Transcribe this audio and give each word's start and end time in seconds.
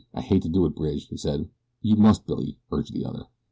"I 0.15 0.21
hate 0.21 0.41
to 0.41 0.49
do 0.49 0.65
it, 0.65 0.73
Bridge," 0.73 1.09
he 1.09 1.15
said. 1.17 1.47
"You 1.83 1.95
must, 1.95 2.25
Billy," 2.25 2.57
urged 2.71 2.91
the 2.95 3.05
other. 3.05 3.27